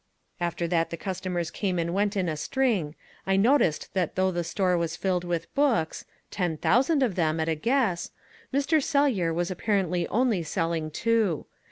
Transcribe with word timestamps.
After 0.39 0.67
that 0.67 0.89
the 0.89 0.97
customers 0.97 1.51
came 1.51 1.77
and 1.77 1.93
went 1.93 2.17
in 2.17 2.27
a 2.27 2.35
string. 2.35 2.95
I 3.27 3.35
noticed 3.37 3.93
that 3.93 4.15
though 4.15 4.31
the 4.31 4.43
store 4.43 4.75
was 4.75 4.95
filled 4.95 5.23
with 5.23 5.53
books 5.53 6.05
ten 6.31 6.57
thousand 6.57 7.03
of 7.03 7.13
them, 7.13 7.39
at 7.39 7.47
a 7.47 7.53
guess 7.53 8.09
Mr. 8.51 8.81
Sellyer 8.83 9.31
was 9.31 9.51
apparently 9.51 10.07
only 10.07 10.41
selling 10.41 10.89
two. 10.89 11.45